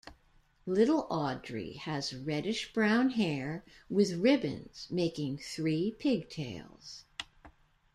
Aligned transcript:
Little 0.65 1.05
Audrey 1.11 1.73
has 1.73 2.15
reddish 2.15 2.73
brown 2.73 3.11
hair 3.11 3.63
with 3.87 4.13
ribbons 4.13 4.87
making 4.89 5.37
three 5.37 5.91
pigtails. 5.91 7.03